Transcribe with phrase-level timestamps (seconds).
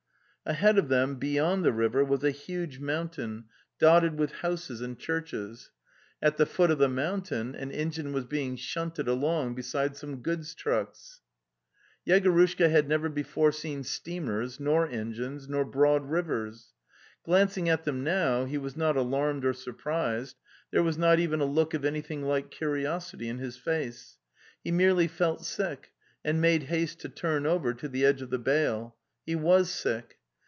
[0.43, 3.45] Ahead of them, beyond the river, was a huge mountain
[3.77, 5.69] The Steppe 285 dotted with houses and churches;
[6.19, 10.55] at the foot of the mountain an engine was being shunted along beside some goods
[10.55, 11.21] trucks..
[12.07, 16.73] Yegorushka had never before seen steamers, nor engines, nor broad rivers.
[17.23, 20.37] Glancing at them now, he was not alarmed or surprised;
[20.71, 24.17] there was not even a look of anything like curiosity in his face.
[24.63, 25.91] He merely felt sick,
[26.25, 28.95] and made haste to turn over to the edge of the bale.
[29.23, 30.17] He was sick.